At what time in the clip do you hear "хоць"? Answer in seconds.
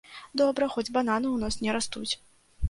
0.75-0.91